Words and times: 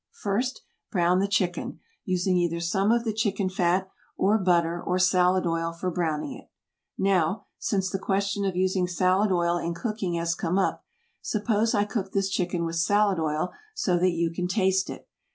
First 0.19 0.61
brown 0.91 1.19
the 1.19 1.27
chicken, 1.27 1.79
using 2.05 2.35
either 2.35 2.59
some 2.59 2.91
of 2.91 3.03
the 3.03 3.13
chicken 3.13 3.49
fat, 3.51 3.87
or 4.17 4.39
butter, 4.39 4.81
or 4.81 4.97
salad 4.97 5.45
oil 5.45 5.73
for 5.73 5.91
browning 5.91 6.33
it. 6.35 6.49
Now, 6.97 7.45
since 7.59 7.87
the 7.91 7.99
question 7.99 8.43
of 8.43 8.55
using 8.55 8.87
salad 8.87 9.31
oil 9.31 9.59
in 9.59 9.75
cooking 9.75 10.15
has 10.15 10.33
come 10.33 10.57
up, 10.57 10.83
suppose 11.21 11.75
I 11.75 11.85
cook 11.85 12.13
this 12.13 12.29
chicken 12.29 12.65
with 12.65 12.77
salad 12.77 13.19
oil 13.19 13.53
so 13.75 13.99
that 13.99 14.09
you 14.13 14.31
can 14.33 14.47
taste 14.47 14.89
it. 14.89 15.07